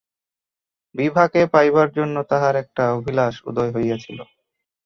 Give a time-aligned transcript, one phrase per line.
[0.95, 4.19] বিভাকে পাইবার জন্য তাঁহার একটা অভিলাষ উদয় হইয়াছিল।